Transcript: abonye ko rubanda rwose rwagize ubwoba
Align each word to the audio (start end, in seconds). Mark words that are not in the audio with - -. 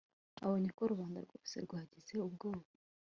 abonye 0.43 0.69
ko 0.77 0.81
rubanda 0.91 1.17
rwose 1.25 1.55
rwagize 1.65 2.13
ubwoba 2.27 2.67